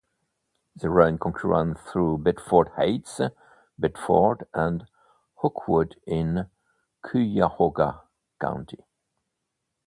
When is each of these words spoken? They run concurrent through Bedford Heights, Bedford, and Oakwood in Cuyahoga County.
They 0.75 0.87
run 0.87 1.19
concurrent 1.19 1.77
through 1.79 2.23
Bedford 2.23 2.69
Heights, 2.69 3.21
Bedford, 3.77 4.47
and 4.51 4.87
Oakwood 5.43 5.95
in 6.07 6.47
Cuyahoga 7.03 8.01
County. 8.41 8.83